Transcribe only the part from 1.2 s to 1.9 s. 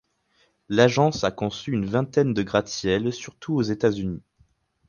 a conçu une